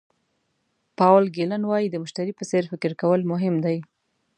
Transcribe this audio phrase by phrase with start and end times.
[0.97, 3.77] پاول ګیلن وایي د مشتري په څېر فکر کول مهم دي.